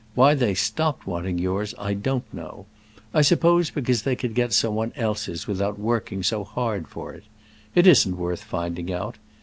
Why 0.15 0.33
they 0.33 0.55
stopped 0.55 1.05
wanting 1.05 1.37
yours 1.37 1.75
I 1.77 1.93
don't 1.93 2.23
know; 2.33 2.65
I 3.13 3.21
suppose 3.21 3.69
because 3.69 4.01
they 4.01 4.15
could 4.15 4.33
get 4.33 4.51
someone 4.51 4.93
else's 4.95 5.45
without 5.45 5.77
working 5.77 6.23
so 6.23 6.43
hard 6.43 6.87
for 6.87 7.13
it. 7.13 7.25
It 7.75 7.85
isn't 7.85 8.17
worth 8.17 8.43
finding 8.43 8.91
out. 8.91 9.17